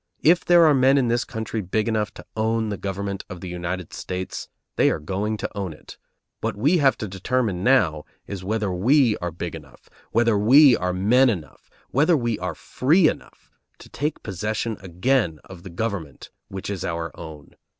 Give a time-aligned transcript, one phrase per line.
[0.23, 3.47] If there are men in this country big enough to own the government of the
[3.49, 5.95] United States, they are going to own it;
[6.39, 10.91] what we have to determine now is whether we are big enough, whether we are
[10.91, 16.71] men enough, whether we are free enough, to take possession again of the government which
[16.71, 17.55] is our own.